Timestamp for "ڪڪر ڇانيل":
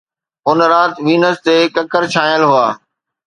1.75-2.43